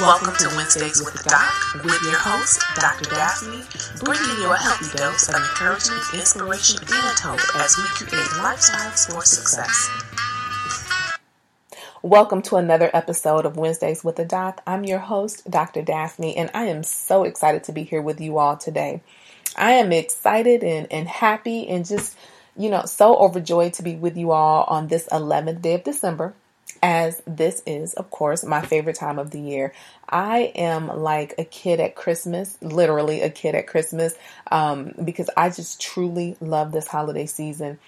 Welcome 0.00 0.34
to 0.36 0.48
Wednesdays 0.56 1.04
with 1.04 1.12
the 1.12 1.28
Doc 1.28 1.84
with 1.84 2.00
your 2.02 2.16
host, 2.16 2.64
Dr. 2.76 3.10
Daphne, 3.10 3.62
bringing 4.00 4.40
you 4.40 4.50
a 4.50 4.56
healthy 4.56 4.96
dose 4.96 5.28
of 5.28 5.34
encouragement, 5.34 6.00
inspiration, 6.14 6.80
and 6.80 7.18
hope 7.18 7.40
as 7.56 7.76
we 7.76 7.82
create 8.06 8.24
lifestyles 8.40 9.12
for 9.12 9.22
success. 9.22 9.90
Welcome 12.00 12.40
to 12.42 12.56
another 12.56 12.90
episode 12.94 13.44
of 13.44 13.58
Wednesdays 13.58 14.02
with 14.02 14.16
the 14.16 14.24
Doc. 14.24 14.62
I'm 14.66 14.84
your 14.84 14.98
host, 14.98 15.50
Dr. 15.50 15.82
Daphne, 15.82 16.38
and 16.38 16.50
I 16.54 16.64
am 16.64 16.84
so 16.84 17.24
excited 17.24 17.64
to 17.64 17.72
be 17.72 17.82
here 17.82 18.00
with 18.00 18.18
you 18.18 18.38
all 18.38 18.56
today. 18.56 19.02
I 19.56 19.72
am 19.72 19.92
excited 19.92 20.64
and, 20.64 20.90
and 20.90 21.06
happy 21.06 21.68
and 21.68 21.84
just, 21.84 22.16
you 22.56 22.70
know, 22.70 22.86
so 22.86 23.14
overjoyed 23.16 23.74
to 23.74 23.82
be 23.82 23.96
with 23.96 24.16
you 24.16 24.30
all 24.30 24.64
on 24.64 24.88
this 24.88 25.06
11th 25.12 25.60
day 25.60 25.74
of 25.74 25.84
December 25.84 26.32
as 26.82 27.22
this 27.26 27.62
is, 27.64 27.94
of 27.94 28.10
course, 28.10 28.44
my 28.44 28.60
favorite 28.60 28.96
time 28.96 29.18
of 29.18 29.30
the 29.30 29.40
year. 29.40 29.72
I 30.08 30.52
am 30.56 30.88
like 30.88 31.34
a 31.38 31.44
kid 31.44 31.80
at 31.80 31.94
Christmas, 31.94 32.58
literally 32.60 33.22
a 33.22 33.30
kid 33.30 33.54
at 33.54 33.66
Christmas, 33.68 34.14
um, 34.50 34.92
because 35.04 35.30
I 35.36 35.50
just 35.50 35.80
truly 35.80 36.36
love 36.40 36.72
this 36.72 36.88
holiday 36.88 37.26
season. 37.26 37.78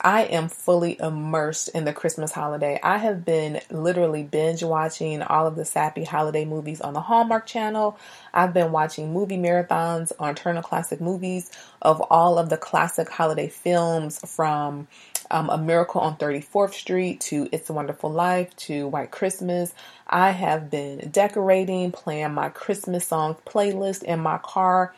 I 0.00 0.22
am 0.24 0.48
fully 0.48 0.98
immersed 0.98 1.68
in 1.68 1.84
the 1.84 1.92
Christmas 1.92 2.32
holiday. 2.32 2.80
I 2.82 2.98
have 2.98 3.24
been 3.24 3.60
literally 3.70 4.24
binge 4.24 4.62
watching 4.62 5.22
all 5.22 5.46
of 5.46 5.54
the 5.54 5.64
sappy 5.64 6.04
holiday 6.04 6.44
movies 6.44 6.80
on 6.80 6.92
the 6.92 7.00
Hallmark 7.00 7.46
Channel. 7.46 7.96
I've 8.34 8.52
been 8.52 8.72
watching 8.72 9.12
movie 9.12 9.36
marathons 9.36 10.10
on 10.18 10.34
Turner 10.34 10.62
Classic 10.62 11.00
Movies 11.00 11.50
of 11.80 12.00
all 12.10 12.38
of 12.38 12.48
the 12.48 12.56
classic 12.56 13.08
holiday 13.08 13.48
films 13.48 14.18
from 14.26 14.88
um, 15.32 15.48
A 15.50 15.58
Miracle 15.58 16.00
on 16.00 16.16
34th 16.16 16.74
Street 16.74 17.20
to 17.22 17.48
It's 17.50 17.70
a 17.70 17.72
Wonderful 17.72 18.10
Life 18.10 18.54
to 18.56 18.86
White 18.86 19.10
Christmas. 19.10 19.74
I 20.06 20.30
have 20.30 20.70
been 20.70 21.08
decorating, 21.10 21.90
playing 21.90 22.34
my 22.34 22.50
Christmas 22.50 23.08
song 23.08 23.36
playlist 23.46 24.02
in 24.02 24.20
my 24.20 24.38
car. 24.38 24.94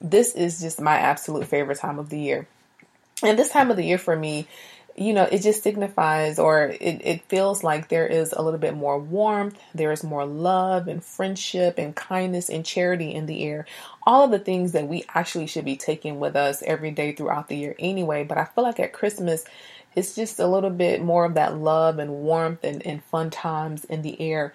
This 0.00 0.34
is 0.34 0.60
just 0.60 0.80
my 0.80 0.96
absolute 0.96 1.46
favorite 1.46 1.78
time 1.78 1.98
of 1.98 2.10
the 2.10 2.20
year. 2.20 2.46
And 3.22 3.38
this 3.38 3.50
time 3.50 3.70
of 3.70 3.76
the 3.76 3.84
year 3.84 3.98
for 3.98 4.14
me, 4.14 4.46
you 4.98 5.12
know, 5.12 5.24
it 5.24 5.42
just 5.42 5.62
signifies 5.62 6.38
or 6.38 6.68
it, 6.80 7.00
it 7.04 7.24
feels 7.24 7.62
like 7.62 7.88
there 7.88 8.06
is 8.06 8.32
a 8.32 8.42
little 8.42 8.58
bit 8.58 8.74
more 8.74 8.98
warmth, 8.98 9.58
there 9.72 9.92
is 9.92 10.02
more 10.02 10.26
love 10.26 10.88
and 10.88 11.04
friendship 11.04 11.78
and 11.78 11.94
kindness 11.94 12.50
and 12.50 12.64
charity 12.64 13.14
in 13.14 13.26
the 13.26 13.44
air. 13.44 13.64
All 14.04 14.24
of 14.24 14.32
the 14.32 14.40
things 14.40 14.72
that 14.72 14.88
we 14.88 15.04
actually 15.14 15.46
should 15.46 15.64
be 15.64 15.76
taking 15.76 16.18
with 16.18 16.34
us 16.34 16.62
every 16.62 16.90
day 16.90 17.12
throughout 17.12 17.48
the 17.48 17.56
year 17.56 17.76
anyway. 17.78 18.24
But 18.24 18.38
I 18.38 18.44
feel 18.44 18.64
like 18.64 18.80
at 18.80 18.92
Christmas, 18.92 19.44
it's 19.94 20.14
just 20.14 20.38
a 20.38 20.46
little 20.46 20.70
bit 20.70 21.02
more 21.02 21.24
of 21.24 21.34
that 21.34 21.56
love 21.56 21.98
and 21.98 22.10
warmth 22.10 22.64
and, 22.64 22.84
and 22.86 23.02
fun 23.04 23.30
times 23.30 23.84
in 23.84 24.02
the 24.02 24.20
air 24.20 24.52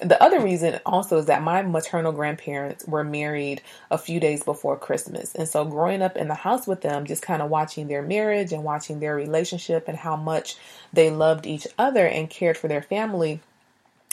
the 0.00 0.22
other 0.22 0.40
reason 0.40 0.78
also 0.86 1.18
is 1.18 1.26
that 1.26 1.42
my 1.42 1.62
maternal 1.62 2.12
grandparents 2.12 2.86
were 2.86 3.02
married 3.02 3.62
a 3.90 3.98
few 3.98 4.20
days 4.20 4.44
before 4.44 4.78
Christmas. 4.78 5.34
And 5.34 5.48
so 5.48 5.64
growing 5.64 6.02
up 6.02 6.16
in 6.16 6.28
the 6.28 6.34
house 6.34 6.66
with 6.66 6.82
them, 6.82 7.06
just 7.06 7.22
kind 7.22 7.42
of 7.42 7.50
watching 7.50 7.88
their 7.88 8.02
marriage 8.02 8.52
and 8.52 8.62
watching 8.62 9.00
their 9.00 9.16
relationship 9.16 9.88
and 9.88 9.96
how 9.96 10.14
much 10.14 10.56
they 10.92 11.10
loved 11.10 11.46
each 11.46 11.66
other 11.78 12.06
and 12.06 12.30
cared 12.30 12.56
for 12.56 12.68
their 12.68 12.82
family 12.82 13.40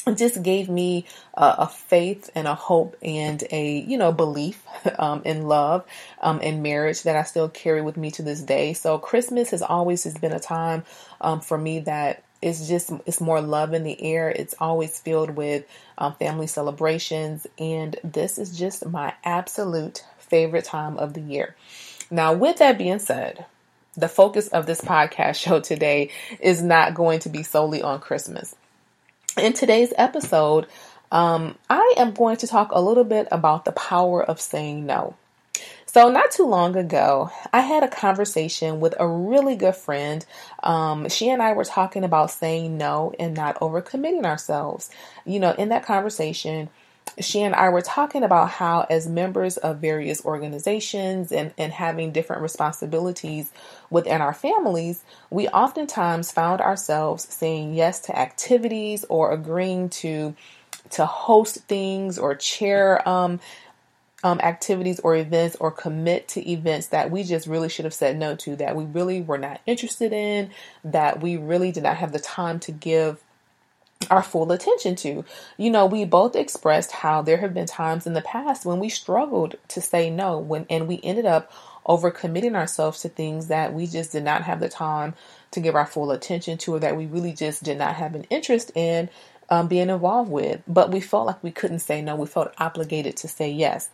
just 0.16 0.44
gave 0.44 0.70
me 0.70 1.06
uh, 1.34 1.56
a 1.60 1.68
faith 1.68 2.30
and 2.36 2.48
a 2.48 2.56
hope 2.56 2.96
and 3.02 3.44
a 3.52 3.80
you 3.80 3.98
know 3.98 4.12
belief 4.12 4.64
um, 5.00 5.22
in 5.26 5.48
love 5.48 5.86
um, 6.22 6.40
and 6.44 6.62
marriage 6.62 7.04
that 7.04 7.16
I 7.16 7.24
still 7.24 7.50
carry 7.50 7.82
with 7.82 7.98
me 7.98 8.12
to 8.12 8.22
this 8.22 8.42
day. 8.42 8.74
So 8.74 8.98
Christmas 8.98 9.52
has 9.52 9.62
always 9.62 10.04
has 10.04 10.16
been 10.16 10.32
a 10.32 10.40
time 10.40 10.84
um, 11.22 11.42
for 11.42 11.58
me 11.58 11.80
that 11.80 12.24
it's 12.42 12.68
just 12.68 12.92
it's 13.06 13.22
more 13.22 13.42
love 13.42 13.74
in 13.74 13.84
the 13.84 14.02
air. 14.02 14.30
It's 14.30 14.56
always 14.60 15.00
filled 15.00 15.32
with 15.32 15.66
um, 15.98 16.14
family 16.14 16.48
celebrations. 16.48 17.48
And 17.58 17.98
this 18.04 18.38
is 18.38 18.58
just 18.58 18.86
my 18.86 19.14
absolute 19.24 20.06
favorite 20.20 20.66
time 20.66 20.98
of 20.98 21.14
the 21.14 21.22
year. 21.22 21.56
Now 22.12 22.34
with 22.34 22.58
that 22.58 22.78
being 22.78 23.00
said 23.00 23.46
the 23.98 24.10
focus 24.10 24.50
of 24.50 24.66
this 24.66 24.82
podcast 24.82 25.36
show 25.42 25.60
today 25.60 26.12
is 26.40 26.62
not 26.62 26.94
going 26.94 27.20
to 27.20 27.30
be 27.30 27.44
solely 27.44 27.82
on 27.82 28.00
christmas 28.00 28.54
in 29.38 29.54
today's 29.54 29.94
episode 29.98 30.68
um, 31.12 31.58
i 31.70 31.94
am 31.98 32.14
going 32.14 32.38
to 32.38 32.48
talk 32.48 32.72
a 32.72 32.82
little 32.82 33.04
bit 33.04 33.28
about 33.32 33.66
the 33.66 33.72
power 33.72 34.24
of 34.24 34.40
saying 34.40 34.86
no 34.86 35.16
so, 35.96 36.10
not 36.10 36.30
too 36.30 36.46
long 36.46 36.76
ago, 36.76 37.32
I 37.54 37.62
had 37.62 37.82
a 37.82 37.88
conversation 37.88 38.82
with 38.82 38.94
a 39.00 39.08
really 39.08 39.56
good 39.56 39.78
friend. 39.78 40.26
Um, 40.62 41.08
she 41.08 41.30
and 41.30 41.42
I 41.42 41.54
were 41.54 41.64
talking 41.64 42.04
about 42.04 42.32
saying 42.32 42.78
no 42.78 43.14
and 43.18 43.34
not 43.34 43.62
overcommitting 43.62 44.26
ourselves. 44.26 44.90
You 45.26 45.40
know, 45.40 45.54
in 45.54 45.70
that 45.70 45.86
conversation, 45.86 46.68
she 47.20 47.42
and 47.44 47.56
I 47.56 47.70
were 47.70 47.82
talking 47.82 48.24
about 48.24 48.50
how, 48.50 48.86
as 48.90 49.08
members 49.08 49.58
of 49.58 49.78
various 49.78 50.24
organizations 50.26 51.32
and, 51.32 51.54
and 51.58 51.72
having 51.72 52.12
different 52.12 52.42
responsibilities 52.42 53.52
within 53.90 54.22
our 54.22 54.34
families, 54.34 55.04
we 55.30 55.48
oftentimes 55.48 56.32
found 56.32 56.62
ourselves 56.62 57.28
saying 57.34 57.74
yes 57.74 58.02
to 58.02 58.18
activities 58.18 59.06
or 59.10 59.32
agreeing 59.32 59.90
to 59.90 60.36
to 60.92 61.06
host 61.06 61.58
things 61.68 62.20
or 62.20 62.36
chair 62.36 63.08
um, 63.10 63.40
um, 64.24 64.40
activities 64.42 65.00
or 65.00 65.16
events 65.16 65.56
or 65.60 65.72
commit 65.72 66.28
to 66.28 66.50
events 66.50 66.88
that 66.88 67.12
we 67.12 67.24
just 67.24 67.48
really 67.48 67.70
should 67.70 67.86
have 67.86 67.94
said 67.94 68.18
no 68.18 68.36
to, 68.36 68.56
that 68.56 68.76
we 68.76 68.86
really 68.86 69.22
were 69.22 69.38
not 69.38 69.62
interested 69.66 70.14
in, 70.14 70.52
that 70.84 71.22
we 71.22 71.38
really 71.38 71.72
did 71.72 71.84
not 71.84 71.98
have 71.98 72.12
the 72.12 72.20
time 72.20 72.60
to 72.60 72.72
give 72.72 73.24
our 74.10 74.24
full 74.24 74.52
attention 74.52 74.96
to. 74.98 75.26
You 75.58 75.70
know, 75.70 75.86
we 75.86 76.06
both 76.06 76.36
expressed 76.36 76.92
how 76.92 77.22
there 77.22 77.38
have 77.38 77.54
been 77.54 77.66
times 77.68 78.08
in 78.08 78.14
the 78.14 78.22
past 78.22 78.66
when 78.66 78.80
we 78.80 78.90
struggled 78.90 79.56
to 79.70 79.82
say 79.82 80.10
no 80.10 80.40
when 80.40 80.66
and 80.70 80.88
we 80.88 81.00
ended 81.04 81.26
up 81.26 81.52
overcommitting 81.88 82.56
ourselves 82.56 83.02
to 83.02 83.10
things 83.10 83.48
that 83.48 83.74
we 83.74 83.88
just 83.88 84.12
did 84.12 84.24
not 84.24 84.44
have 84.44 84.60
the 84.60 84.70
time 84.70 85.14
to 85.52 85.60
give 85.60 85.76
our 85.76 85.86
full 85.86 86.12
attention 86.12 86.58
to 86.58 86.74
or 86.76 86.80
that 86.80 86.98
we 86.98 87.06
really 87.06 87.34
just 87.34 87.64
did 87.64 87.78
not 87.78 87.96
have 87.96 88.16
an 88.16 88.26
interest 88.30 88.72
in 88.76 89.10
um, 89.50 89.68
being 89.68 89.90
involved 89.90 90.32
with. 90.32 90.62
But 90.68 90.92
we 90.92 91.00
felt 91.00 91.28
like 91.28 91.44
we 91.44 91.52
couldn't 91.52 91.80
say 91.80 92.02
no. 92.02 92.16
We 92.16 92.28
felt 92.28 92.54
obligated 92.58 93.18
to 93.18 93.28
say 93.28 93.50
yes. 93.52 93.90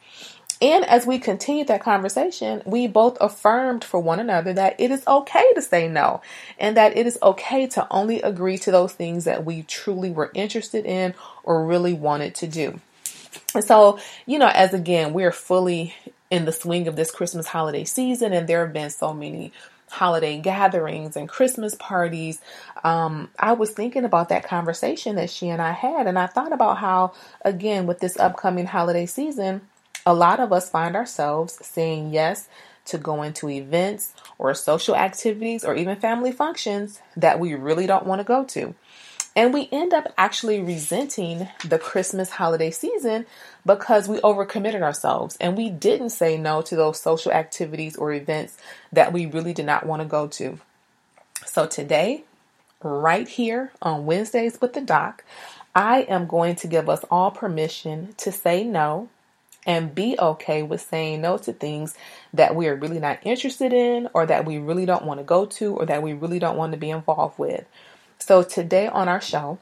And 0.62 0.86
as 0.86 1.08
we 1.08 1.18
continued 1.18 1.68
that 1.68 1.82
conversation, 1.82 2.62
we 2.66 2.88
both 2.88 3.18
affirmed 3.20 3.84
for 3.84 4.00
one 4.00 4.20
another 4.20 4.54
that 4.54 4.80
it 4.80 4.92
is 4.92 5.06
okay 5.08 5.54
to 5.56 5.62
say 5.62 5.88
no 5.88 6.22
and 6.60 6.78
that 6.78 6.96
it 6.96 7.08
is 7.08 7.18
okay 7.24 7.66
to 7.68 7.88
only 7.90 8.22
agree 8.22 8.60
to 8.60 8.72
those 8.72 8.94
things 8.94 9.24
that 9.26 9.44
we 9.44 9.64
truly 9.64 10.12
were 10.12 10.32
interested 10.36 10.86
in 10.86 11.16
or 11.44 11.66
really 11.66 11.94
wanted 11.94 12.36
to 12.36 12.48
do. 12.48 12.80
And 13.56 13.64
so, 13.64 14.00
you 14.28 14.38
know, 14.38 14.52
as 14.54 14.74
again, 14.74 15.14
we're 15.14 15.32
fully 15.32 15.96
in 16.30 16.46
the 16.46 16.52
swing 16.52 16.88
of 16.88 16.96
this 16.96 17.12
Christmas 17.12 17.48
holiday 17.48 17.84
season, 17.84 18.32
and 18.32 18.48
there 18.48 18.64
have 18.64 18.74
been 18.74 18.90
so 18.90 19.14
many 19.14 19.52
holiday 19.92 20.40
gatherings 20.40 21.16
and 21.16 21.28
Christmas 21.28 21.76
parties, 21.76 22.40
um, 22.84 23.30
I 23.38 23.54
was 23.54 23.72
thinking 23.72 24.06
about 24.06 24.30
that 24.30 24.44
conversation 24.44 25.18
that 25.18 25.30
she 25.30 25.50
and 25.50 25.62
I 25.62 25.72
had. 25.72 26.08
And 26.08 26.18
I 26.18 26.28
thought 26.28 26.54
about 26.54 26.78
how, 26.78 27.14
again, 27.42 27.86
with 27.86 28.00
this 28.00 28.18
upcoming 28.18 28.66
holiday 28.66 29.06
season, 29.06 29.62
a 30.06 30.14
lot 30.14 30.40
of 30.40 30.52
us 30.52 30.70
find 30.70 30.96
ourselves 30.96 31.60
saying 31.66 32.14
yes 32.14 32.48
to 32.86 32.98
going 32.98 33.34
to 33.34 33.50
events 33.50 34.14
or 34.38 34.54
social 34.54 34.96
activities 34.96 35.64
or 35.64 35.76
even 35.76 35.96
family 35.96 36.32
functions 36.32 37.00
that 37.16 37.40
we 37.40 37.54
really 37.54 37.88
don't 37.88 38.06
want 38.06 38.20
to 38.20 38.26
go 38.26 38.44
to. 38.44 38.74
And 39.34 39.54
we 39.54 39.70
end 39.72 39.94
up 39.94 40.14
actually 40.18 40.60
resenting 40.62 41.48
the 41.66 41.80
Christmas 41.80 42.32
holiday 42.32 42.70
season 42.70 43.26
because 43.66 44.10
we 44.10 44.18
overcommitted 44.18 44.82
ourselves 44.82 45.38
and 45.40 45.56
we 45.56 45.70
didn't 45.70 46.10
say 46.10 46.38
no 46.38 46.62
to 46.64 46.76
those 46.76 47.00
social 47.00 47.32
activities 47.32 47.96
or 47.96 48.12
events 48.12 48.58
that 48.92 49.14
we 49.14 49.26
really 49.26 49.54
did 49.54 49.66
not 49.66 49.86
want 49.86 50.02
to 50.02 50.08
go 50.08 50.28
to. 50.28 50.60
So 51.46 51.66
today, 51.66 52.26
right 52.84 53.28
here 53.28 53.72
on 53.82 54.06
Wednesdays 54.06 54.60
with 54.60 54.74
the 54.74 54.82
Doc, 54.82 55.24
I 55.74 56.02
am 56.02 56.28
going 56.28 56.56
to 56.58 56.68
give 56.68 56.90
us 56.90 57.06
all 57.10 57.32
permission 57.32 58.14
to 58.18 58.34
say 58.34 58.66
no 58.66 59.08
and 59.66 59.94
be 59.94 60.16
okay 60.20 60.64
with 60.64 60.82
saying 60.82 61.22
no 61.22 61.38
to 61.38 61.54
things 61.54 61.96
that 62.34 62.56
we 62.56 62.68
are 62.68 62.76
really 62.76 63.00
not 63.00 63.20
interested 63.24 63.74
in 63.74 64.10
or 64.14 64.26
that 64.26 64.46
we 64.46 64.58
really 64.58 64.86
don't 64.86 65.06
want 65.06 65.20
to 65.20 65.24
go 65.24 65.46
to 65.46 65.76
or 65.76 65.86
that 65.86 66.02
we 66.02 66.14
really 66.14 66.40
don't 66.40 66.58
want 66.58 66.72
to 66.72 66.78
be 66.78 66.90
involved 66.90 67.38
with. 67.38 67.66
So, 68.18 68.44
today 68.44 68.88
on 68.88 69.08
our 69.08 69.22
show, 69.22 69.60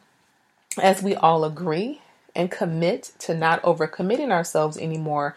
as 0.81 1.01
we 1.01 1.16
all 1.16 1.44
agree 1.44 2.01
and 2.36 2.51
commit 2.51 3.12
to 3.19 3.34
not 3.34 3.62
overcommitting 3.63 4.31
ourselves 4.31 4.78
anymore, 4.78 5.36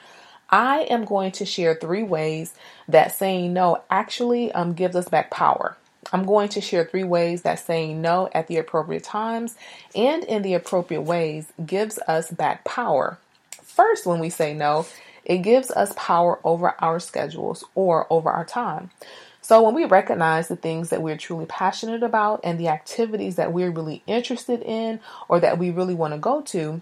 I 0.50 0.82
am 0.82 1.04
going 1.04 1.32
to 1.32 1.46
share 1.46 1.74
three 1.74 2.02
ways 2.02 2.54
that 2.86 3.16
saying 3.16 3.52
no 3.52 3.82
actually 3.90 4.52
um, 4.52 4.74
gives 4.74 4.94
us 4.94 5.08
back 5.08 5.30
power. 5.30 5.76
I'm 6.12 6.24
going 6.24 6.50
to 6.50 6.60
share 6.60 6.84
three 6.84 7.04
ways 7.04 7.42
that 7.42 7.58
saying 7.58 8.02
no 8.02 8.28
at 8.34 8.48
the 8.48 8.58
appropriate 8.58 9.04
times 9.04 9.56
and 9.94 10.22
in 10.24 10.42
the 10.42 10.54
appropriate 10.54 11.02
ways 11.02 11.52
gives 11.64 11.98
us 12.06 12.30
back 12.30 12.64
power. 12.64 13.18
First, 13.74 14.06
when 14.06 14.20
we 14.20 14.30
say 14.30 14.54
no, 14.54 14.86
it 15.24 15.38
gives 15.38 15.70
us 15.70 15.94
power 15.96 16.40
over 16.44 16.74
our 16.80 17.00
schedules 17.00 17.64
or 17.74 18.06
over 18.10 18.30
our 18.30 18.44
time. 18.44 18.90
So, 19.42 19.62
when 19.62 19.74
we 19.74 19.84
recognize 19.86 20.48
the 20.48 20.56
things 20.56 20.90
that 20.90 21.02
we're 21.02 21.16
truly 21.18 21.46
passionate 21.46 22.02
about 22.02 22.40
and 22.44 22.60
the 22.60 22.68
activities 22.68 23.36
that 23.36 23.52
we're 23.52 23.70
really 23.72 24.02
interested 24.06 24.62
in 24.62 25.00
or 25.28 25.40
that 25.40 25.58
we 25.58 25.70
really 25.70 25.94
want 25.94 26.14
to 26.14 26.18
go 26.18 26.42
to, 26.42 26.80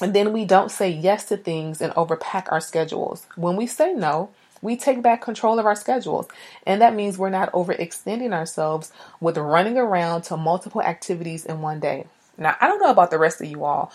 And 0.00 0.14
then 0.14 0.32
we 0.32 0.44
don't 0.46 0.70
say 0.70 0.90
yes 0.90 1.26
to 1.26 1.36
things 1.36 1.80
and 1.82 1.92
overpack 1.94 2.52
our 2.52 2.60
schedules. 2.60 3.26
When 3.36 3.56
we 3.56 3.66
say 3.66 3.94
no, 3.94 4.30
we 4.62 4.76
take 4.76 5.02
back 5.02 5.22
control 5.22 5.58
of 5.58 5.66
our 5.66 5.76
schedules. 5.76 6.28
And 6.66 6.82
that 6.82 6.94
means 6.94 7.18
we're 7.18 7.30
not 7.30 7.52
overextending 7.52 8.32
ourselves 8.32 8.92
with 9.20 9.38
running 9.38 9.78
around 9.78 10.22
to 10.24 10.36
multiple 10.38 10.82
activities 10.82 11.46
in 11.46 11.62
one 11.62 11.80
day. 11.80 12.06
Now, 12.38 12.56
I 12.60 12.68
don't 12.68 12.80
know 12.80 12.90
about 12.90 13.10
the 13.10 13.18
rest 13.18 13.40
of 13.42 13.48
you 13.48 13.64
all, 13.64 13.92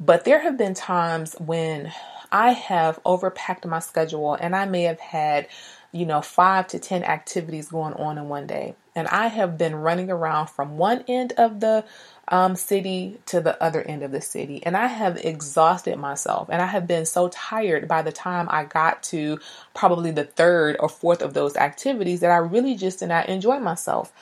but 0.00 0.24
there 0.24 0.40
have 0.40 0.56
been 0.56 0.74
times 0.74 1.34
when 1.38 1.92
I 2.30 2.52
have 2.52 3.02
overpacked 3.04 3.64
my 3.66 3.78
schedule 3.78 4.34
and 4.34 4.54
I 4.54 4.64
may 4.66 4.82
have 4.82 5.00
had, 5.00 5.48
you 5.92 6.06
know, 6.06 6.20
five 6.20 6.68
to 6.68 6.78
10 6.78 7.02
activities 7.02 7.68
going 7.68 7.94
on 7.94 8.18
in 8.18 8.28
one 8.28 8.46
day. 8.46 8.74
And 8.94 9.08
I 9.08 9.28
have 9.28 9.56
been 9.56 9.74
running 9.74 10.10
around 10.10 10.48
from 10.48 10.76
one 10.76 11.04
end 11.08 11.32
of 11.38 11.60
the 11.60 11.84
um, 12.28 12.56
city 12.56 13.18
to 13.26 13.40
the 13.40 13.60
other 13.62 13.82
end 13.82 14.02
of 14.02 14.12
the 14.12 14.20
city. 14.20 14.62
And 14.64 14.76
I 14.76 14.86
have 14.86 15.16
exhausted 15.16 15.96
myself 15.96 16.48
and 16.50 16.60
I 16.60 16.66
have 16.66 16.86
been 16.86 17.06
so 17.06 17.28
tired 17.28 17.88
by 17.88 18.02
the 18.02 18.12
time 18.12 18.46
I 18.50 18.64
got 18.64 19.02
to 19.04 19.40
probably 19.74 20.10
the 20.10 20.24
third 20.24 20.76
or 20.78 20.88
fourth 20.88 21.22
of 21.22 21.34
those 21.34 21.56
activities 21.56 22.20
that 22.20 22.30
I 22.30 22.36
really 22.36 22.76
just 22.76 23.00
did 23.00 23.08
not 23.08 23.28
enjoy 23.28 23.58
myself. 23.58 24.12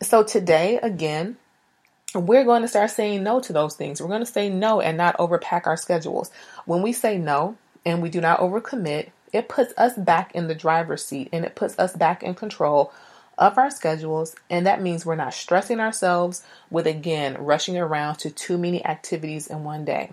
So 0.00 0.22
today, 0.22 0.78
again, 0.82 1.36
we're 2.14 2.44
going 2.44 2.62
to 2.62 2.68
start 2.68 2.90
saying 2.90 3.22
no 3.22 3.40
to 3.40 3.52
those 3.52 3.74
things. 3.74 4.00
We're 4.00 4.08
going 4.08 4.20
to 4.20 4.26
say 4.26 4.48
no 4.48 4.80
and 4.80 4.96
not 4.96 5.16
overpack 5.18 5.66
our 5.66 5.76
schedules. 5.76 6.30
When 6.66 6.82
we 6.82 6.92
say 6.92 7.18
no 7.18 7.56
and 7.84 8.02
we 8.02 8.10
do 8.10 8.20
not 8.20 8.40
overcommit, 8.40 9.10
it 9.32 9.48
puts 9.48 9.72
us 9.78 9.94
back 9.96 10.34
in 10.34 10.48
the 10.48 10.54
driver's 10.54 11.04
seat 11.04 11.28
and 11.32 11.44
it 11.44 11.54
puts 11.54 11.78
us 11.78 11.96
back 11.96 12.22
in 12.22 12.34
control 12.34 12.92
of 13.38 13.56
our 13.56 13.70
schedules. 13.70 14.36
And 14.50 14.66
that 14.66 14.82
means 14.82 15.06
we're 15.06 15.16
not 15.16 15.34
stressing 15.34 15.80
ourselves 15.80 16.42
with, 16.70 16.86
again, 16.86 17.36
rushing 17.38 17.78
around 17.78 18.16
to 18.16 18.30
too 18.30 18.58
many 18.58 18.84
activities 18.84 19.46
in 19.46 19.64
one 19.64 19.84
day. 19.84 20.12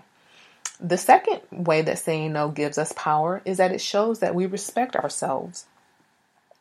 The 0.80 0.96
second 0.96 1.42
way 1.50 1.82
that 1.82 1.98
saying 1.98 2.32
no 2.32 2.48
gives 2.48 2.78
us 2.78 2.92
power 2.96 3.42
is 3.44 3.58
that 3.58 3.72
it 3.72 3.82
shows 3.82 4.20
that 4.20 4.34
we 4.34 4.46
respect 4.46 4.96
ourselves. 4.96 5.66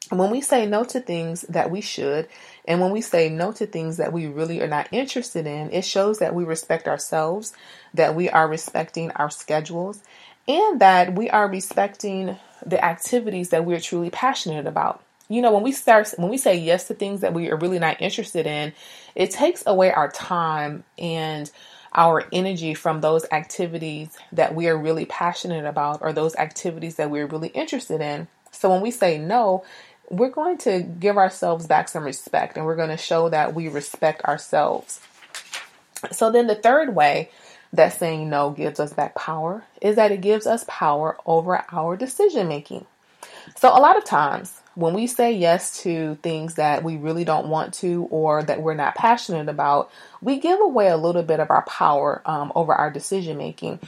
When 0.09 0.31
we 0.31 0.41
say 0.41 0.65
no 0.65 0.83
to 0.85 0.99
things 0.99 1.43
that 1.43 1.71
we 1.71 1.81
should, 1.81 2.27
and 2.69 2.79
when 2.79 2.91
we 2.91 3.01
say 3.01 3.29
no 3.29 3.51
to 3.53 3.65
things 3.65 3.97
that 3.97 4.13
we 4.13 4.27
really 4.27 4.61
are 4.61 4.67
not 4.67 4.87
interested 4.91 5.47
in, 5.47 5.73
it 5.73 5.83
shows 5.83 6.19
that 6.19 6.35
we 6.35 6.43
respect 6.43 6.87
ourselves, 6.87 7.51
that 7.95 8.13
we 8.13 8.29
are 8.29 8.47
respecting 8.47 9.09
our 9.11 9.31
schedules, 9.31 10.03
and 10.47 10.79
that 10.79 11.15
we 11.15 11.31
are 11.31 11.49
respecting 11.49 12.37
the 12.63 12.83
activities 12.85 13.49
that 13.49 13.65
we're 13.65 13.79
truly 13.79 14.11
passionate 14.11 14.67
about. 14.67 15.03
You 15.29 15.41
know, 15.41 15.51
when 15.51 15.63
we 15.63 15.71
start 15.71 16.13
when 16.17 16.29
we 16.29 16.37
say 16.37 16.57
yes 16.57 16.87
to 16.87 16.93
things 16.93 17.21
that 17.21 17.33
we 17.33 17.49
are 17.49 17.57
really 17.57 17.79
not 17.79 18.01
interested 18.03 18.45
in, 18.45 18.73
it 19.15 19.31
takes 19.31 19.63
away 19.65 19.91
our 19.91 20.11
time 20.11 20.83
and 20.99 21.49
our 21.93 22.27
energy 22.31 22.75
from 22.75 23.01
those 23.01 23.25
activities 23.31 24.15
that 24.31 24.53
we 24.53 24.67
are 24.67 24.77
really 24.77 25.05
passionate 25.05 25.65
about 25.65 26.03
or 26.03 26.13
those 26.13 26.35
activities 26.35 26.97
that 26.97 27.09
we're 27.09 27.25
really 27.25 27.49
interested 27.49 27.99
in. 27.99 28.27
So 28.51 28.69
when 28.69 28.81
we 28.81 28.91
say 28.91 29.17
no, 29.17 29.63
we're 30.09 30.29
going 30.29 30.57
to 30.59 30.81
give 30.81 31.17
ourselves 31.17 31.67
back 31.67 31.87
some 31.87 32.03
respect 32.03 32.57
and 32.57 32.65
we're 32.65 32.75
going 32.75 32.89
to 32.89 32.97
show 32.97 33.29
that 33.29 33.53
we 33.53 33.67
respect 33.67 34.23
ourselves. 34.25 34.99
So, 36.11 36.31
then 36.31 36.47
the 36.47 36.55
third 36.55 36.95
way 36.95 37.29
that 37.73 37.93
saying 37.93 38.29
no 38.29 38.51
gives 38.51 38.79
us 38.79 38.93
back 38.93 39.15
power 39.15 39.65
is 39.81 39.95
that 39.97 40.11
it 40.11 40.21
gives 40.21 40.47
us 40.47 40.65
power 40.67 41.17
over 41.25 41.63
our 41.71 41.95
decision 41.95 42.47
making. 42.47 42.85
So, 43.57 43.69
a 43.69 43.79
lot 43.79 43.97
of 43.97 44.05
times 44.05 44.59
when 44.75 44.93
we 44.93 45.07
say 45.07 45.33
yes 45.33 45.81
to 45.83 46.15
things 46.23 46.55
that 46.55 46.83
we 46.83 46.95
really 46.95 47.25
don't 47.25 47.49
want 47.49 47.73
to 47.75 48.07
or 48.11 48.43
that 48.43 48.61
we're 48.61 48.75
not 48.75 48.95
passionate 48.95 49.49
about, 49.49 49.91
we 50.21 50.39
give 50.39 50.59
away 50.61 50.87
a 50.87 50.95
little 50.95 51.23
bit 51.23 51.41
of 51.41 51.51
our 51.51 51.63
power 51.63 52.21
um, 52.25 52.51
over 52.55 52.73
our 52.73 52.89
decision 52.89 53.37
making 53.37 53.79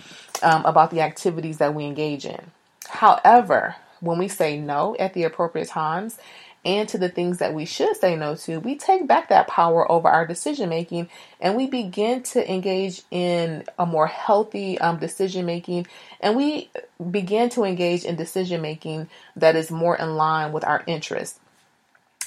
um, 0.44 0.66
about 0.66 0.92
the 0.92 1.00
activities 1.00 1.60
that 1.60 1.74
we 1.74 1.86
engage 1.86 2.26
in. 2.26 2.52
However, 2.90 3.78
when 4.02 4.18
we 4.18 4.28
say 4.28 4.60
no 4.60 4.96
at 5.00 5.14
the 5.14 5.24
appropriate 5.24 5.70
times 5.70 6.18
and 6.64 6.88
to 6.90 6.98
the 6.98 7.10
things 7.10 7.40
that 7.40 7.54
we 7.54 7.66
should 7.66 7.96
say 7.98 8.16
no 8.16 8.36
to, 8.36 8.60
we 8.60 8.76
take 8.76 9.08
back 9.08 9.30
that 9.30 9.48
power 9.48 9.90
over 9.92 10.08
our 10.08 10.28
decision 10.28 10.70
making 10.70 11.10
and 11.40 11.56
we 11.56 11.66
begin 11.66 12.22
to 12.22 12.52
engage 12.52 13.02
in 13.10 13.64
a 13.80 13.86
more 13.86 14.08
healthy 14.08 14.78
um, 14.80 14.98
decision 14.98 15.46
making 15.46 15.88
and 16.20 16.36
we 16.36 16.70
begin 17.10 17.50
to 17.50 17.64
engage 17.64 18.04
in 18.04 18.16
decision 18.16 18.62
making 18.62 19.10
that 19.36 19.56
is 19.56 19.72
more 19.72 19.96
in 19.96 20.16
line 20.16 20.52
with 20.52 20.64
our 20.64 20.84
interests. 20.86 21.40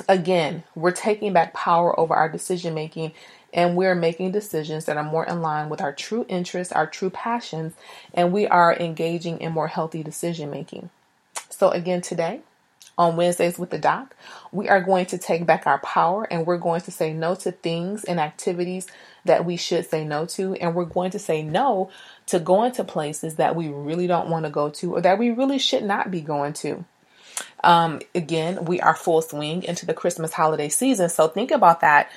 Again, 0.09 0.65
we're 0.75 0.91
taking 0.91 1.33
back 1.33 1.55
power 1.55 1.99
over 1.99 2.15
our 2.15 2.29
decision 2.29 2.75
making 2.75 3.13
and 3.53 3.77
we're 3.77 3.95
making 3.95 4.33
decisions 4.33 4.87
that 4.87 4.97
are 4.97 5.05
more 5.05 5.25
in 5.25 5.41
line 5.41 5.69
with 5.69 5.81
our 5.81 5.93
true 5.93 6.27
interests, 6.29 6.73
our 6.73 6.89
true 6.89 7.11
passions, 7.11 7.73
and 8.13 8.33
we 8.33 8.49
are 8.49 8.77
engaging 8.77 9.41
in 9.41 9.53
more 9.53 9.69
healthy 9.69 10.03
decision 10.03 10.51
making. 10.51 10.91
So, 11.51 11.71
again, 11.71 12.01
today 12.01 12.41
on 12.97 13.17
Wednesdays 13.17 13.59
with 13.59 13.71
the 13.71 13.79
Doc, 13.79 14.15
we 14.53 14.69
are 14.69 14.81
going 14.81 15.07
to 15.07 15.19
take 15.19 15.47
back 15.47 15.67
our 15.67 15.79
power 15.79 16.25
and 16.25 16.47
we're 16.47 16.59
going 16.59 16.81
to 16.83 16.91
say 16.91 17.13
no 17.13 17.35
to 17.37 17.53
things 17.53 18.05
and 18.05 18.21
activities 18.21 18.87
that 19.25 19.45
we 19.45 19.57
should 19.57 19.89
say 19.89 20.05
no 20.05 20.27
to. 20.27 20.55
And 20.55 20.75
we're 20.75 20.85
going 20.85 21.11
to 21.13 21.19
say 21.19 21.43
no 21.43 21.91
to 22.27 22.39
going 22.39 22.73
to 22.73 22.85
places 22.85 23.37
that 23.37 23.57
we 23.57 23.69
really 23.69 24.07
don't 24.07 24.29
want 24.29 24.45
to 24.45 24.51
go 24.51 24.71
to 24.71 24.95
or 24.95 25.01
that 25.01 25.19
we 25.19 25.31
really 25.31 25.59
should 25.59 25.85
not 25.85 26.11
be 26.11 26.21
going 26.21 26.53
to. 26.55 26.85
Um, 27.65 28.01
again, 28.15 28.67
we 28.67 28.81
are 28.81 28.95
full 28.95 29.23
swing 29.23 29.63
into 29.65 29.87
the 29.87 29.95
Christmas 29.95 30.33
holiday 30.33 30.69
season. 30.69 31.09
So, 31.09 31.29
think 31.29 31.51
about 31.51 31.81
that 31.81 32.11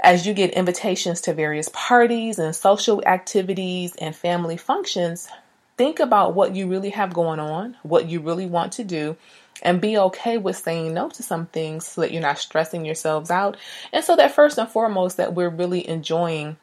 as 0.00 0.26
you 0.26 0.34
get 0.34 0.50
invitations 0.52 1.22
to 1.22 1.34
various 1.34 1.68
parties 1.72 2.38
and 2.38 2.54
social 2.54 3.02
activities 3.04 3.94
and 3.96 4.14
family 4.14 4.56
functions, 4.56 5.28
think 5.76 6.00
about 6.00 6.34
what 6.34 6.54
you 6.54 6.66
really 6.68 6.90
have 6.90 7.12
going 7.12 7.40
on, 7.40 7.76
what 7.82 8.08
you 8.08 8.20
really 8.20 8.46
want 8.46 8.72
to 8.72 8.84
do, 8.84 9.16
and 9.62 9.80
be 9.80 9.98
okay 9.98 10.38
with 10.38 10.56
saying 10.56 10.94
no 10.94 11.08
to 11.10 11.22
some 11.22 11.46
things 11.46 11.86
so 11.86 12.00
that 12.00 12.12
you're 12.12 12.22
not 12.22 12.38
stressing 12.38 12.84
yourselves 12.84 13.30
out. 13.30 13.56
And 13.92 14.04
so 14.04 14.16
that 14.16 14.34
first 14.34 14.58
and 14.58 14.68
foremost 14.68 15.16
that 15.16 15.34
we're 15.34 15.48
really 15.48 15.86
enjoying 15.88 16.56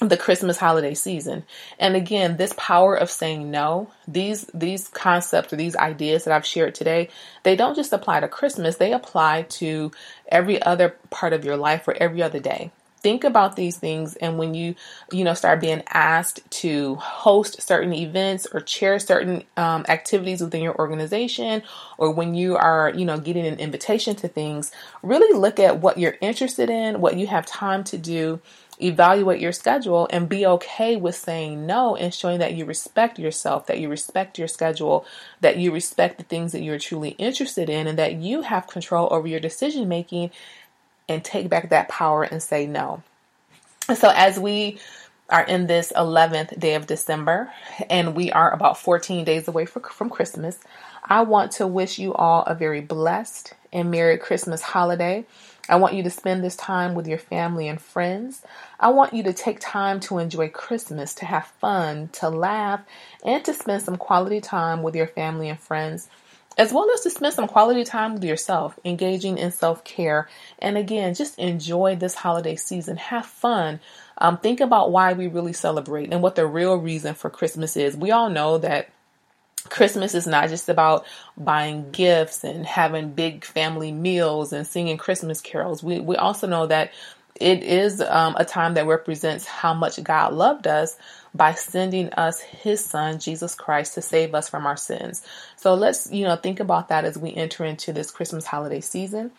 the 0.00 0.16
Christmas 0.16 0.58
holiday 0.58 0.92
season. 0.92 1.44
And 1.78 1.96
again, 1.96 2.36
this 2.36 2.52
power 2.58 2.94
of 2.94 3.10
saying 3.10 3.50
no, 3.50 3.90
these 4.06 4.44
these 4.52 4.88
concepts 4.88 5.52
or 5.52 5.56
these 5.56 5.74
ideas 5.74 6.24
that 6.24 6.34
I've 6.34 6.44
shared 6.44 6.74
today, 6.74 7.08
they 7.44 7.56
don't 7.56 7.74
just 7.74 7.94
apply 7.94 8.20
to 8.20 8.28
Christmas, 8.28 8.76
they 8.76 8.92
apply 8.92 9.42
to 9.42 9.92
every 10.30 10.60
other 10.60 10.96
part 11.10 11.32
of 11.32 11.46
your 11.46 11.56
life 11.56 11.88
or 11.88 11.94
every 11.94 12.22
other 12.22 12.40
day 12.40 12.72
think 13.06 13.22
about 13.22 13.54
these 13.54 13.76
things 13.76 14.16
and 14.16 14.36
when 14.36 14.52
you 14.52 14.74
you 15.12 15.22
know 15.22 15.32
start 15.32 15.60
being 15.60 15.80
asked 15.90 16.40
to 16.50 16.96
host 16.96 17.62
certain 17.62 17.92
events 17.92 18.48
or 18.52 18.58
chair 18.58 18.98
certain 18.98 19.44
um, 19.56 19.86
activities 19.88 20.40
within 20.40 20.60
your 20.60 20.76
organization 20.76 21.62
or 21.98 22.10
when 22.10 22.34
you 22.34 22.56
are 22.56 22.92
you 22.96 23.04
know 23.04 23.16
getting 23.16 23.46
an 23.46 23.60
invitation 23.60 24.16
to 24.16 24.26
things 24.26 24.72
really 25.04 25.38
look 25.38 25.60
at 25.60 25.78
what 25.78 25.98
you're 25.98 26.18
interested 26.20 26.68
in 26.68 27.00
what 27.00 27.16
you 27.16 27.28
have 27.28 27.46
time 27.46 27.84
to 27.84 27.96
do 27.96 28.40
evaluate 28.80 29.40
your 29.40 29.52
schedule 29.52 30.08
and 30.10 30.28
be 30.28 30.44
okay 30.44 30.96
with 30.96 31.14
saying 31.14 31.64
no 31.64 31.96
and 31.96 32.12
showing 32.12 32.38
that 32.40 32.54
you 32.54 32.64
respect 32.64 33.18
yourself, 33.18 33.66
that 33.66 33.80
you 33.80 33.88
respect 33.88 34.38
your 34.38 34.48
schedule, 34.48 35.06
that 35.40 35.56
you 35.56 35.72
respect 35.72 36.18
the 36.18 36.24
things 36.24 36.52
that 36.52 36.62
you're 36.62 36.78
truly 36.78 37.10
interested 37.10 37.70
in, 37.70 37.86
and 37.86 37.98
that 37.98 38.16
you 38.16 38.42
have 38.42 38.66
control 38.66 39.08
over 39.10 39.26
your 39.26 39.40
decision 39.40 39.88
making 39.88 40.30
and 41.08 41.24
take 41.24 41.48
back 41.48 41.70
that 41.70 41.88
power 41.88 42.22
and 42.22 42.42
say 42.42 42.66
no. 42.66 43.02
So, 43.94 44.10
as 44.14 44.38
we 44.38 44.78
are 45.28 45.44
in 45.44 45.66
this 45.66 45.92
11th 45.96 46.58
day 46.58 46.74
of 46.74 46.86
December 46.86 47.52
and 47.90 48.14
we 48.14 48.30
are 48.30 48.52
about 48.52 48.78
14 48.78 49.24
days 49.24 49.48
away 49.48 49.66
for, 49.66 49.80
from 49.80 50.10
Christmas, 50.10 50.58
I 51.04 51.22
want 51.22 51.52
to 51.52 51.66
wish 51.66 51.98
you 51.98 52.14
all 52.14 52.42
a 52.44 52.54
very 52.54 52.80
blessed 52.80 53.54
and 53.72 53.90
Merry 53.90 54.18
Christmas 54.18 54.62
holiday. 54.62 55.24
I 55.68 55.76
want 55.76 55.94
you 55.94 56.02
to 56.04 56.10
spend 56.10 56.44
this 56.44 56.56
time 56.56 56.94
with 56.94 57.08
your 57.08 57.18
family 57.18 57.66
and 57.66 57.80
friends. 57.80 58.42
I 58.78 58.90
want 58.90 59.14
you 59.14 59.22
to 59.24 59.32
take 59.32 59.58
time 59.60 59.98
to 60.00 60.18
enjoy 60.18 60.48
Christmas, 60.48 61.14
to 61.14 61.26
have 61.26 61.46
fun, 61.46 62.08
to 62.14 62.28
laugh, 62.28 62.80
and 63.24 63.44
to 63.44 63.52
spend 63.52 63.82
some 63.82 63.96
quality 63.96 64.40
time 64.40 64.82
with 64.82 64.94
your 64.94 65.08
family 65.08 65.48
and 65.48 65.58
friends 65.58 66.08
as 66.56 66.72
well 66.72 66.90
as 66.92 67.00
to 67.02 67.10
spend 67.10 67.34
some 67.34 67.48
quality 67.48 67.84
time 67.84 68.14
with 68.14 68.24
yourself, 68.24 68.78
engaging 68.84 69.38
in 69.38 69.50
self 69.52 69.84
care. 69.84 70.28
And 70.58 70.78
again, 70.78 71.14
just 71.14 71.38
enjoy 71.38 71.96
this 71.96 72.14
holiday 72.14 72.56
season. 72.56 72.96
Have 72.96 73.26
fun. 73.26 73.80
Um, 74.18 74.38
think 74.38 74.60
about 74.60 74.92
why 74.92 75.12
we 75.12 75.26
really 75.26 75.52
celebrate 75.52 76.12
and 76.12 76.22
what 76.22 76.34
the 76.34 76.46
real 76.46 76.76
reason 76.76 77.14
for 77.14 77.28
Christmas 77.28 77.76
is. 77.76 77.96
We 77.96 78.10
all 78.10 78.30
know 78.30 78.58
that 78.58 78.88
Christmas 79.68 80.14
is 80.14 80.26
not 80.26 80.48
just 80.48 80.68
about 80.68 81.04
buying 81.36 81.90
gifts 81.90 82.44
and 82.44 82.64
having 82.64 83.12
big 83.12 83.44
family 83.44 83.92
meals 83.92 84.52
and 84.52 84.66
singing 84.66 84.96
Christmas 84.96 85.40
carols. 85.40 85.82
We, 85.82 86.00
we 86.00 86.16
also 86.16 86.46
know 86.46 86.66
that 86.66 86.92
it 87.38 87.62
is 87.62 88.00
um, 88.00 88.34
a 88.38 88.44
time 88.44 88.74
that 88.74 88.86
represents 88.86 89.44
how 89.44 89.74
much 89.74 90.02
God 90.02 90.32
loved 90.32 90.66
us 90.66 90.96
by 91.36 91.54
sending 91.54 92.12
us 92.14 92.40
his 92.40 92.84
son 92.84 93.18
Jesus 93.18 93.54
Christ 93.54 93.94
to 93.94 94.02
save 94.02 94.34
us 94.34 94.48
from 94.48 94.66
our 94.66 94.76
sins. 94.76 95.24
So 95.56 95.74
let's 95.74 96.10
you 96.10 96.24
know 96.24 96.36
think 96.36 96.60
about 96.60 96.88
that 96.88 97.04
as 97.04 97.18
we 97.18 97.34
enter 97.34 97.64
into 97.64 97.92
this 97.92 98.10
Christmas 98.10 98.46
holiday 98.46 98.80
season. 98.80 99.30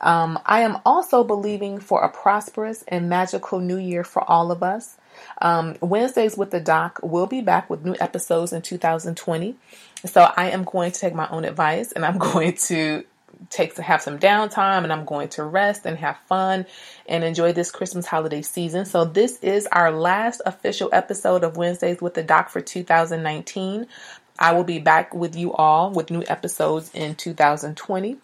Um, 0.00 0.38
I 0.44 0.60
am 0.60 0.78
also 0.84 1.24
believing 1.24 1.80
for 1.80 2.02
a 2.02 2.08
prosperous 2.08 2.84
and 2.88 3.08
magical 3.08 3.60
new 3.60 3.78
year 3.78 4.04
for 4.04 4.28
all 4.28 4.50
of 4.50 4.62
us. 4.62 4.96
Um, 5.40 5.76
Wednesdays 5.80 6.36
with 6.36 6.50
the 6.50 6.60
Doc 6.60 7.00
will 7.02 7.26
be 7.26 7.40
back 7.40 7.70
with 7.70 7.84
new 7.84 7.96
episodes 8.00 8.52
in 8.52 8.62
2020. 8.62 9.56
So 10.04 10.30
I 10.36 10.50
am 10.50 10.64
going 10.64 10.92
to 10.92 11.00
take 11.00 11.14
my 11.14 11.28
own 11.28 11.44
advice 11.44 11.92
and 11.92 12.04
I'm 12.04 12.18
going 12.32 12.54
to 12.66 13.04
take 13.50 13.74
to 13.76 13.82
have 13.82 14.02
some 14.02 14.18
downtime 14.18 14.84
and 14.84 14.92
I'm 14.92 15.04
going 15.04 15.28
to 15.30 15.44
rest 15.44 15.86
and 15.86 15.98
have 15.98 16.18
fun 16.28 16.66
and 17.06 17.24
enjoy 17.24 17.52
this 17.52 17.70
Christmas 17.70 18.06
holiday 18.06 18.42
season. 18.42 18.84
So 18.84 19.04
this 19.04 19.38
is 19.40 19.66
our 19.72 19.90
last 19.90 20.42
official 20.46 20.90
episode 20.92 21.44
of 21.44 21.56
Wednesdays 21.56 22.00
with 22.00 22.14
the 22.14 22.22
Doc 22.22 22.48
for 22.48 22.60
2019. 22.60 23.86
I 24.38 24.52
will 24.52 24.64
be 24.64 24.78
back 24.78 25.14
with 25.14 25.34
you 25.36 25.52
all 25.52 25.90
with 25.90 26.10
new 26.10 26.22
episodes 26.26 26.90
in 26.94 27.14
2020. 27.14 28.18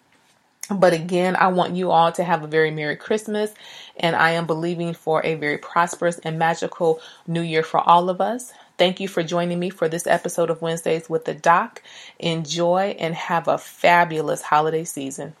But 0.69 0.93
again, 0.93 1.35
I 1.35 1.47
want 1.47 1.75
you 1.75 1.91
all 1.91 2.11
to 2.13 2.23
have 2.23 2.43
a 2.43 2.47
very 2.47 2.71
Merry 2.71 2.95
Christmas, 2.95 3.53
and 3.97 4.15
I 4.15 4.31
am 4.31 4.47
believing 4.47 4.93
for 4.93 5.25
a 5.25 5.35
very 5.35 5.57
prosperous 5.57 6.19
and 6.19 6.39
magical 6.39 7.01
new 7.27 7.41
year 7.41 7.63
for 7.63 7.81
all 7.81 8.09
of 8.09 8.21
us. 8.21 8.53
Thank 8.77 8.99
you 8.99 9.07
for 9.07 9.23
joining 9.23 9.59
me 9.59 9.69
for 9.69 9.89
this 9.89 10.07
episode 10.07 10.49
of 10.49 10.61
Wednesdays 10.61 11.09
with 11.09 11.25
the 11.25 11.35
Doc. 11.35 11.83
Enjoy 12.19 12.95
and 12.99 13.15
have 13.15 13.47
a 13.47 13.57
fabulous 13.57 14.41
holiday 14.43 14.83
season. 14.83 15.35